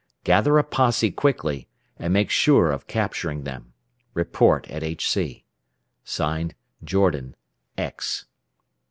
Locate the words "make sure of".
2.11-2.87